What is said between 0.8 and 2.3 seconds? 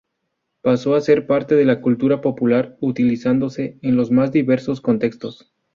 a ser parte de la cultura